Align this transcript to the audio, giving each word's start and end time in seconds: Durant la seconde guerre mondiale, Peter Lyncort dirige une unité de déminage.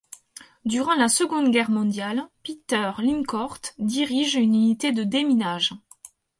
Durant 0.65 0.95
la 0.95 1.09
seconde 1.09 1.51
guerre 1.51 1.69
mondiale, 1.69 2.27
Peter 2.41 2.93
Lyncort 2.97 3.59
dirige 3.77 4.33
une 4.33 4.55
unité 4.55 4.91
de 4.93 5.03
déminage. 5.03 5.73